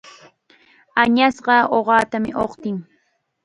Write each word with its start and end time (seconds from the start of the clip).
Añasqa 1.01 1.57
uqatam 1.77 2.25
uqtin. 2.43 2.77